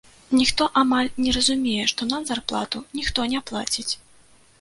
Ніхто 0.37 0.63
амаль 0.81 1.09
не 1.25 1.33
разумее, 1.35 1.83
што 1.91 2.07
нам 2.13 2.25
зарплату 2.29 2.81
ніхто 3.01 3.27
не 3.35 3.43
плаціць. 3.53 3.87